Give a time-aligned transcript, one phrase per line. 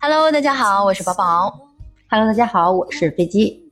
[0.00, 1.48] Hello，大家好，我是宝宝。
[2.08, 3.68] Hello，大家好，我是飞机。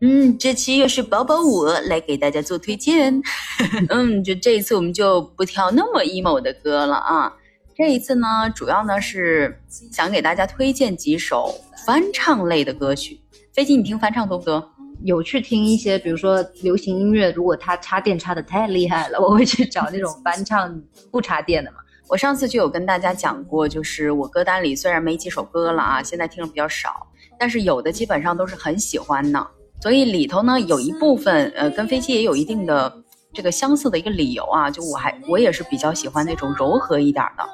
[0.00, 3.20] 嗯，这期又是宝宝我来给大家做推荐。
[3.90, 7.30] 嗯，就这一次我们就不挑那么 emo 的歌了啊。
[7.76, 9.60] 这一次呢，主要呢是
[9.92, 11.54] 想给大家推荐几首
[11.84, 13.20] 翻唱类的歌曲。
[13.52, 14.66] 飞机，你听翻唱多不多？
[15.04, 21.76] 有去听一些，比如说流行音乐，如果它插电插的太厉害了，我会去找那种翻唱不插电的嘛。
[22.10, 27.06] 我上次就有跟大家讲过，就是我歌单里虽然没几首歌了啊，现在听的比较少，
[27.38, 29.46] 但是有的基本上都是很喜欢的。
[29.82, 32.90] 所以里头呢有一部分，呃，跟飞机也有一定的
[33.34, 34.70] 这个相似的一个理由啊。
[34.70, 37.44] 就我还我也是比较喜欢那种柔和一点的，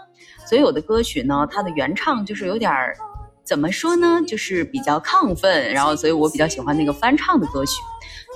[0.49, 2.97] 所以有的歌曲呢，它的原唱就是有点儿
[3.43, 7.81] 怎么说呢，就是比较亢奋，然后所以我比较喜欢那个翻唱的歌曲。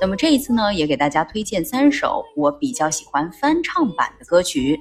[0.01, 4.77] 那么这一次呢，也给大家推荐三首我比较喜欢翻唱版的歌曲。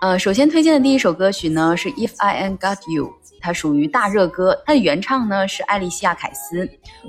[0.00, 3.06] 呃，首先推荐的第一首歌曲呢是《If I Ain't Got You》，
[3.40, 4.56] 它属于大热歌。
[4.64, 6.68] 它的原唱呢是艾莉西亚·凯斯。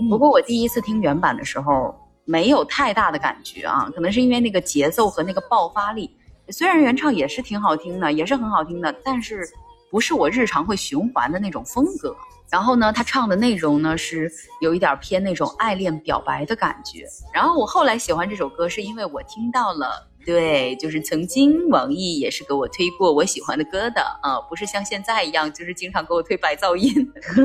[0.09, 6.09] 不过我第一次听原版的时候没有太大的感觉啊，可能是因为那个节奏和那个爆发力。
[6.50, 9.48] 虽然原唱也是挺好听的，也是很好听的，但是
[9.92, 12.16] 不是我日常会循环的那种风格。
[12.50, 14.31] 然后呢，他唱的内容呢是
[14.62, 17.06] 有一点偏那种爱恋表白的感觉。
[17.31, 20.09] 然后我后来喜欢这首歌，是因为我听到了。
[20.30, 26.88] 对，就是曾经网易也是给我推过我喜欢的歌的啊，不是像现在一样，就是经常给我推白噪音，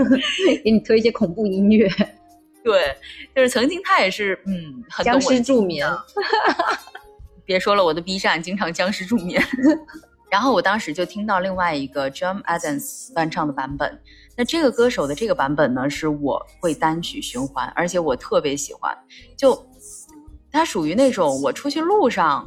[0.63, 1.89] 给你推一些恐怖音乐。
[2.63, 2.95] 对，
[3.35, 5.89] 就是曾经他也是，嗯，僵尸助眠。
[7.47, 9.43] 别说了，我的 B 站经常僵尸助眠。
[10.31, 13.99] 然后我当时就听到另外一个 John Adams 翻唱的版本，
[14.37, 18.95] 那这个歌手的这个版本呢，是我会单曲循环，而且我特别喜欢，
[19.39, 19.67] 就
[20.53, 22.47] 它属于那种我出去路上。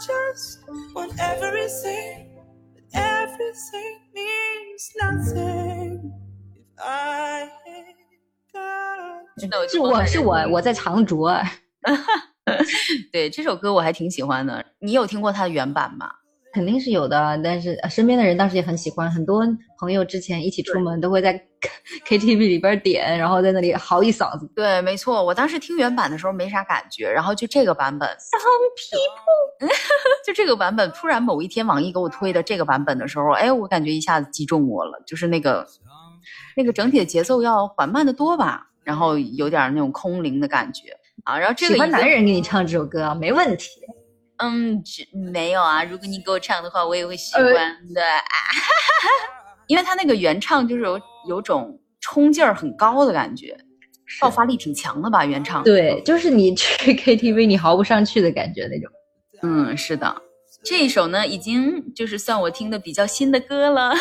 [0.00, 0.60] just
[0.94, 6.10] want everything but everything means nothing
[6.56, 11.38] if i ain't gotta 是我是我我在藏拙
[13.12, 16.10] 对这首歌我还挺喜欢的你有听过它的原版吗
[16.54, 19.42] 肯定是有的但是身边的人当时也很喜欢很多
[19.78, 21.38] 朋友之前一起出门都会在
[22.08, 24.48] KTV 里边点，然后在那里嚎一嗓子。
[24.54, 28.08] 对，没错，我当时听原版的时候没啥感觉，然后就这个版本。
[30.24, 35.66] 就这个版本，突然某一天网易给我推的这个版本的时候，哎，我感觉一下子击中我了，就是那个
[36.56, 41.38] 那个整体的节奏要缓慢的多吧，然后有点那种空灵的感觉啊。
[41.38, 43.68] 然后这个喜欢男人给你唱这首歌没问题。
[44.42, 48.00] 嗯，没有啊，如果你给我唱的话，我也会喜欢的。
[49.70, 53.56] 因为他那个原唱就是有有种冲劲儿很高的感觉，
[54.20, 55.24] 爆发力挺强的吧？
[55.24, 58.90] 原唱对，就是你去 KTV 你嚎不上去的感觉那种。
[59.42, 60.20] 嗯，是的，
[60.64, 63.94] 这一首呢已经就是算我听的比较新的歌了。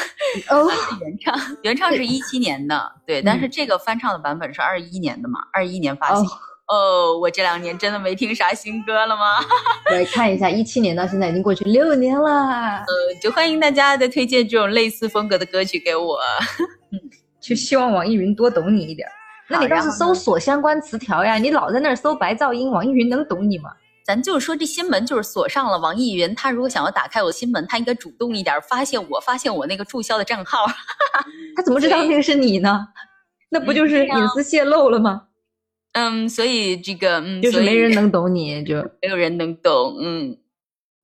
[0.49, 0.67] 哦，
[1.05, 5.39] 原唱原唱是一七年的，对，但是这个翻唱的版本是二一年的嘛？
[5.53, 6.25] 二一年发行。
[6.69, 9.37] 哦，我这两年真的没听啥新歌了吗？
[9.91, 12.29] 来看一下，一七年到现在已经过去六年了。
[12.51, 12.85] 呃，
[13.21, 16.19] 就欢迎大家再推荐这种类似风格的歌曲给我。
[16.91, 16.99] 嗯，
[17.41, 19.07] 就希望网易云多懂你一点。
[19.49, 21.39] 那你倒是搜索相关词条呀！
[21.39, 23.71] 你老在那儿搜白噪音，网易云能懂你吗？
[24.05, 30.67] 咱就是说这心门就是锁上了，网易云他如果想要打开我的心门，他应该主动一点发现我发现我那个注销的账号，
[31.55, 32.87] 他怎么知道那个是你呢？
[33.49, 35.23] 那不就是隐私泄露了吗？
[35.93, 39.97] 嗯，所以这个嗯，就是没人能懂，你就 没有人能懂。
[39.99, 40.37] 嗯，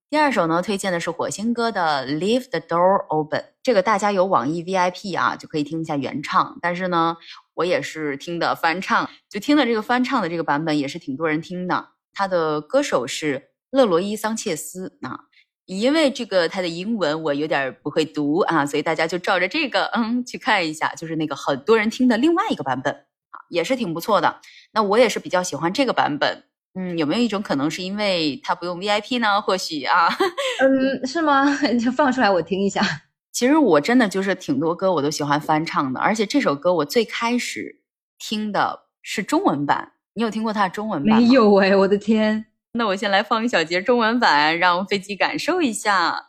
[0.10, 6.60] 第二首呢，推荐的是火星哥的《Leave the Door Open》，这个大家有网易 VIP 啊，就可以听一下原唱。
[6.62, 7.18] 但是呢，
[7.56, 11.90] 我也是听的翻唱，就听的这个翻唱的这个版本也是挺多人听的。
[12.14, 15.20] 他的歌手是勒罗伊·桑切斯啊，
[15.66, 23.06] 因为这个他的英文我有点不会读啊，所以大家就照着这个嗯去看一下，就是那个很多人听的另外一个版本。
[23.50, 26.44] 也是挺不错的，那我也是比较喜欢这个版本，
[26.74, 29.42] 嗯，有没有一种可能是因为它不用 VIP 呢？
[29.42, 30.08] 或许啊，
[30.60, 31.46] 嗯，是吗？
[31.72, 32.82] 你放出来我听一下。
[33.32, 37.82] 其实我真的就是挺多歌我都喜欢翻唱的，而且这首歌我最开始
[38.18, 41.28] 听的是中文版，你有听过它的中文版吗？
[41.28, 46.28] 没有哎，我的天，那我先来放一小节中文版，让飞机感受一下。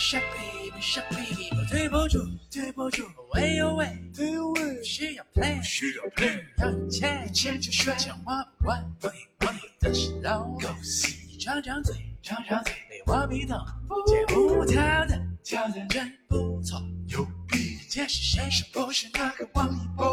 [0.00, 1.16] 傻逼，别傻逼，
[1.56, 2.18] 我对不住，
[2.52, 3.02] 对不住，
[3.34, 13.58] 喂喂喂，对喂，需要 plan，需要 plan，要钱，钱就甩，想挖不完，挖不完，但是老狗西，张张嘴，张张嘴被挖鼻洞，
[14.06, 16.78] 接不跳的跳件真不错，
[17.08, 20.06] 牛逼，但是谁说不是那个王一博？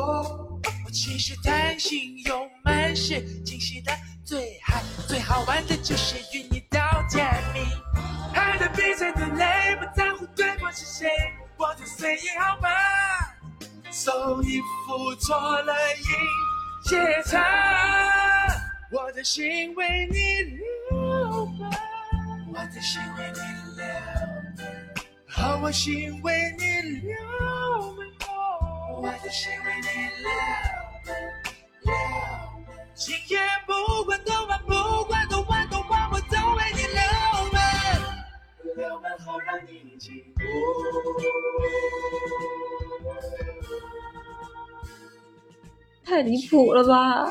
[0.83, 3.91] 我其实内心又满是惊喜的，
[4.23, 6.54] 最嗨，最好玩的就是运。
[14.05, 14.11] 手
[14.43, 16.03] 已抚错了音
[16.81, 17.39] 写着
[18.91, 20.63] 我的心为你留
[21.59, 21.67] 白，
[22.53, 23.39] 我的心为你
[23.75, 23.83] 留，
[25.27, 26.63] 和我心为你
[26.99, 27.15] 留
[27.89, 27.95] 白，
[29.01, 29.89] 我的心为你
[30.21, 30.29] 留，
[31.83, 31.89] 白。
[32.93, 33.73] 今夜不
[34.05, 36.93] 管多晚，不管多晚，多晚我都为你留
[37.51, 37.59] 门，
[38.77, 40.43] 留门后让你进屋。
[46.15, 47.25] 太离谱了吧！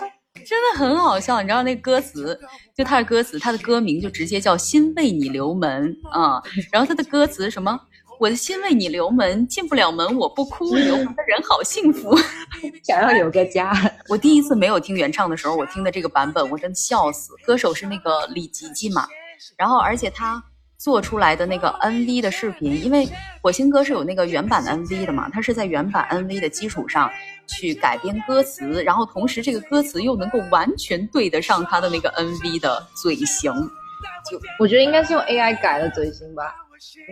[0.44, 2.38] 真的很好笑，你知道那歌词，
[2.76, 6.38] 就他的歌词，他的歌名就直接叫《心为你留门》啊。
[6.70, 7.80] 然后他的歌词什么，
[8.20, 12.14] 我的心为你留门，进不了门我不哭，留门的人好幸福，
[12.84, 13.72] 想要有个家。
[14.06, 17.32] 我第一次没有听原唱的时候，我听的这个版本，我真的笑死。
[17.46, 19.08] 歌手是那个李吉吉嘛，
[19.56, 20.44] 然后而且他。
[20.84, 23.08] 做出来的那个 m V 的视频，因为
[23.40, 27.10] 火星哥是有那个原版的 m V 的嘛，他是在原版 m V 的基础上
[27.46, 33.50] 去改编歌词，然后同时这个歌词又能够完全对得上他的那个 m V 的嘴型，
[34.30, 36.54] 就我觉得应该是用 A I 改的嘴型吧，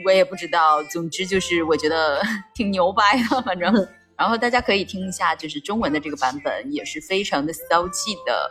[0.05, 0.83] 我也不知道。
[0.83, 2.21] 总之就是我觉得
[2.55, 3.73] 挺牛掰的，反正，
[4.19, 8.51] 然后大家可以听一下，就是中文的这个版本也是非常的骚气的，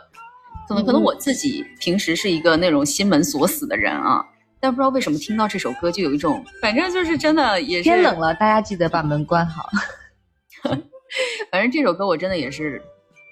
[0.68, 4.26] 可能可能我自己平时是一个那种心门锁死的人啊。
[4.62, 7.82] 但不知道为什么听到这首歌就有一种，反正就是真的也是。
[7.82, 9.68] 天冷了，大家记得把门关好。
[11.50, 12.80] 反正这首歌我真的也是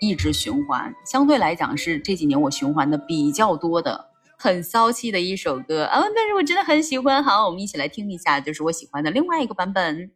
[0.01, 4.05] 一直循环，相对来讲是这几年我循环的比较多的，
[4.37, 6.03] 很骚气的一首歌啊！
[6.17, 7.23] 但是我真的很喜欢。
[7.23, 10.11] 好，我们一起来听一下，就是我喜欢的另外一个版本。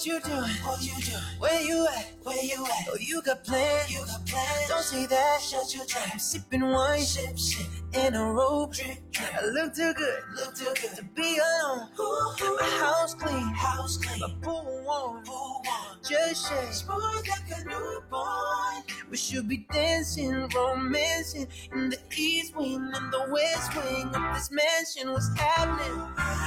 [0.00, 0.56] What you doing?
[0.64, 1.22] What you doing?
[1.38, 2.06] Where you at?
[2.22, 2.88] Where you at?
[2.90, 3.92] Oh, you got plans.
[3.92, 4.68] You got plans.
[4.68, 5.40] Don't say that.
[5.42, 6.18] Shut your trap.
[6.18, 7.00] Sipping wine.
[7.02, 7.66] Sip, sip.
[7.92, 8.72] In a robe.
[8.72, 9.28] Drip, drip.
[9.34, 10.20] I look too good.
[10.36, 11.88] Look too good to be alone.
[12.00, 13.40] Ooh, got my house clean.
[13.52, 14.20] House clean.
[14.20, 15.22] My pool warm.
[15.22, 15.98] Pool warm.
[16.02, 16.72] Just shake.
[16.72, 18.82] Smooth like a newborn.
[19.10, 24.50] We should be dancing, romancing in the east wing and the west wing of this
[24.50, 25.10] mansion.
[25.12, 26.39] What's happening?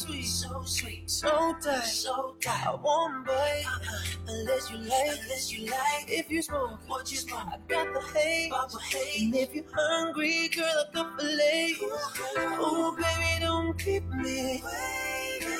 [0.00, 1.28] sweet, so sweet, so
[1.62, 2.66] tight, so tight.
[2.66, 4.28] I won't bite uh-uh.
[4.28, 6.04] unless you like, unless you like.
[6.08, 9.24] If you smoke, what you smoke, I got the hay, Papa hay.
[9.24, 11.74] And if you're hungry, girl, I got the lay.
[11.82, 14.62] Oh, baby, don't keep me.
[14.64, 14.64] Waiting.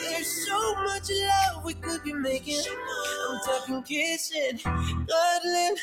[0.01, 2.61] There's so much love we could be making.
[2.67, 5.77] I'm talking kissing, cuddling,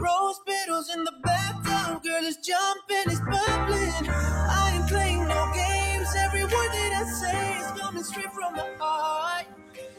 [0.00, 2.02] rose petals in the bathtub.
[2.04, 4.08] Girl, it's jumping, it's bubbling.
[4.08, 5.83] I ain't playing no games.
[6.04, 9.46] 'Cause every word that I say is coming straight from the heart.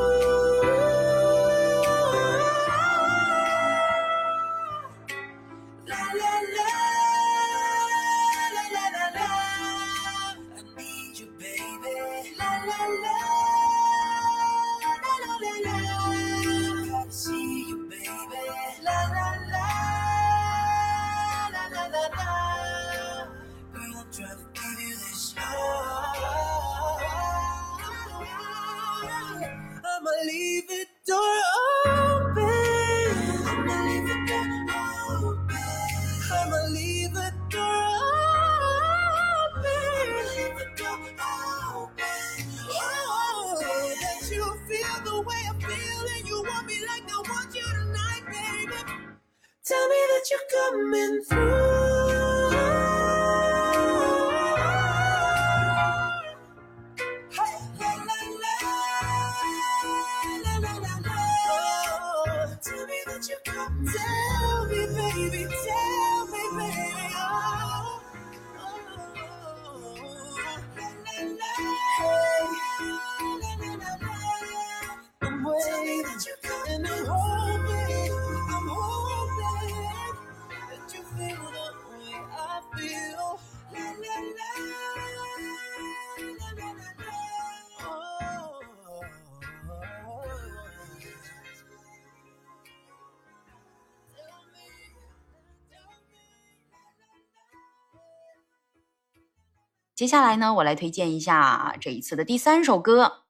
[99.94, 103.22] 接下来呢，我来推荐一下这一次的第三首歌。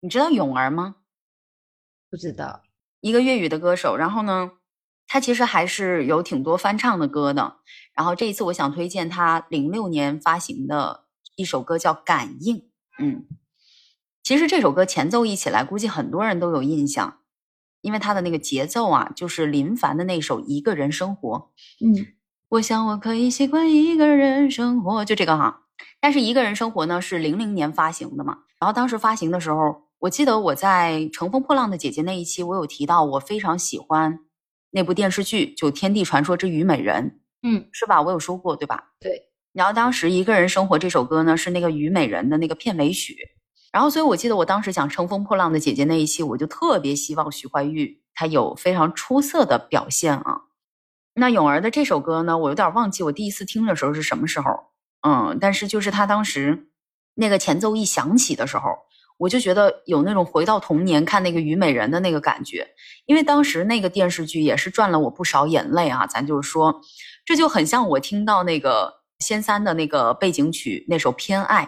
[0.00, 0.96] 你知道泳儿吗？
[2.10, 2.62] 不知道，
[3.00, 3.96] 一个粤语的歌手。
[3.96, 4.50] 然后呢，
[5.06, 7.56] 他其实还是有挺多翻唱的歌的。
[7.94, 11.04] 然后这一次，我想推荐他零六年发行的
[11.36, 12.56] 一首歌，叫《感应》。
[12.98, 13.24] 嗯，
[14.22, 17.20] 其实这首歌前奏一起来，估计很多人都有印象，
[17.80, 21.34] 因为他的那个节奏啊，就是林凡的那首《一个人生活》。
[21.82, 22.12] 嗯，
[22.50, 25.62] 我想我可以习惯一个人生活，就这个哈。
[26.04, 34.18] 但是一个人生活呢是零零年发行的嘛，然后当时发行的时候，我记得我在《乘风破浪的姐姐》那一期，我有提到我非常喜欢
[34.72, 37.04] 那部电视剧，就《天地传说之虞美人》，
[37.42, 38.02] 嗯，是吧？
[38.02, 38.84] 我有说过对吧？
[39.00, 39.18] 对。
[39.54, 43.16] 然后当时《一个人生活》这首歌呢是那个《虞美人》的那个片尾曲，
[43.72, 50.42] 然后所以我记得我当时讲《乘风破浪的姐姐》那一期，我就特别希望徐怀钰她有非常出色的表现啊。
[51.14, 54.73] 那泳儿的这首歌呢，我有点忘记我第一次听的时候是什么时候。
[55.06, 56.66] 嗯，但是就是他当时
[57.14, 58.70] 那个前奏一响起的时候，
[59.18, 62.66] 我就觉得有那种回到童年看那个《虞美人》的那个感觉，
[63.04, 66.06] 因为当时那个电视剧也是赚了我不少眼泪啊。
[66.06, 66.80] 咱就是说，
[67.26, 68.88] 这就很像我听到那个
[69.24, 71.64] 《仙三》的那个背景曲那首《偏爱》，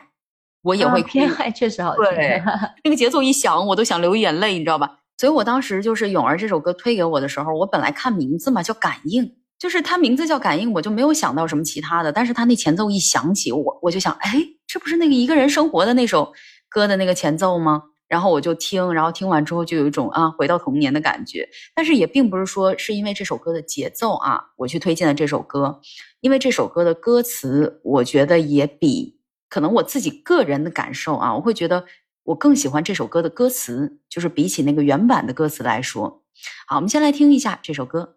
[0.63, 1.09] 我也会哭。
[1.09, 2.05] 偏爱确实好听。
[2.05, 2.43] 对，
[2.85, 5.01] 那个节奏一响，我都想流眼泪，你知道吧？
[5.19, 9.25] 所以我当时就是《泳儿》这首歌推给我的时候，我本来看名字嘛，叫《感应》。
[9.59, 12.13] 就是他名字叫感应，我就没有想到什么其他的。
[12.13, 14.33] 但是他那前奏一响起，我我就想，哎，
[14.67, 16.33] 这不是那个一个人生活的那首
[16.69, 17.83] 歌的那个前奏吗？
[18.09, 21.49] 然后我就听，然后听完之后就有一种啊回到童年的感觉。
[21.75, 25.81] 但是也并不是说是因为这首歌的节奏啊，我去推荐的这首歌，
[26.21, 29.17] 因为这首歌的歌词，我觉得也比
[29.49, 31.85] 可能我自己个人的感受啊，我会觉得
[32.25, 36.23] 我更喜欢这首歌的歌词，就是比起那个原版的歌词来说。
[36.69, 38.16] 好，我们先来听一下这首歌。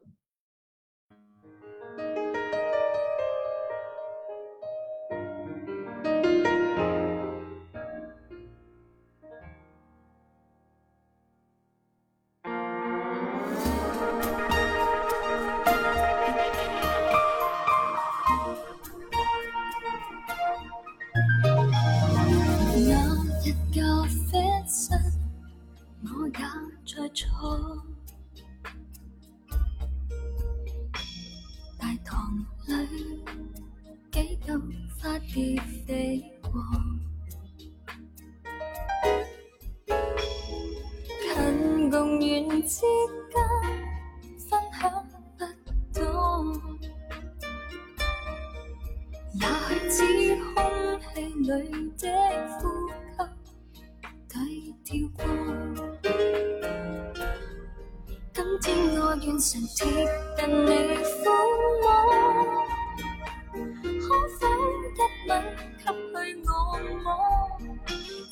[35.40, 35.69] keep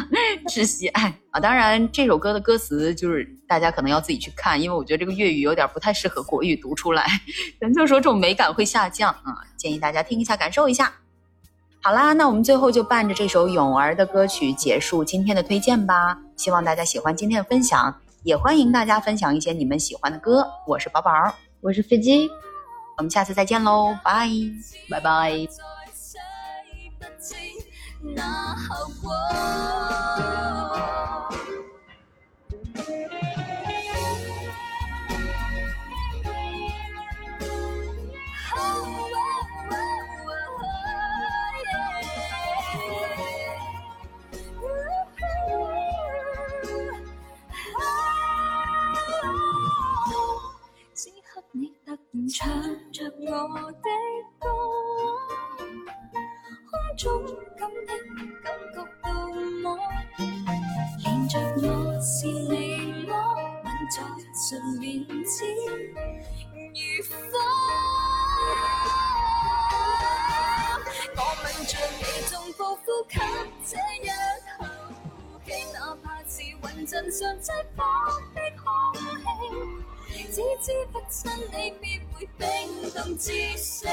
[0.48, 1.40] 窒息爱啊！
[1.40, 7.06] 当然，这首歌的歌词就是大家可能要自己去看，因为我觉得这个粤语有点不太适合国语读出来，
[7.60, 9.44] 咱就说这种美感会下降啊！
[9.56, 10.90] 建议大家听一下，感受一下。
[11.82, 16.16] 好啦，那我们最后就伴着这首泳儿的歌曲结束今天的推荐吧。
[16.36, 20.46] 希望大家喜欢今天的分享，也欢迎大家分享一些你们喜欢的歌。
[20.66, 21.10] 我是宝宝，
[21.60, 22.30] 我是飞机，
[22.98, 24.28] 我们下次再见喽，拜
[24.88, 25.71] 拜拜拜。
[28.04, 29.12] 那后果。
[50.94, 52.50] 此刻你突然唱
[52.92, 53.88] 着我的
[54.40, 54.91] 歌。
[62.04, 63.14] 是你么？
[63.34, 64.02] 吻在
[64.36, 65.44] 唇边，似
[66.50, 67.40] 如火。
[71.16, 73.20] 我吻着你，重复呼吸
[73.68, 74.66] 这一口
[75.46, 76.42] 气，哪怕是
[76.80, 77.84] 云层上疾火
[78.34, 79.72] 的空
[80.10, 83.86] 气，只知不亲你，必会冰冻至死。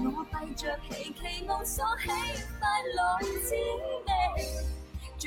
[0.00, 2.66] 我闭着气，期望所起快
[2.96, 4.76] 乐滋味。